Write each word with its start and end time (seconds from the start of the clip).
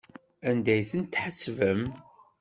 Anda 0.49 0.71
ay 0.75 0.83
tent-tḥebsem? 0.91 1.81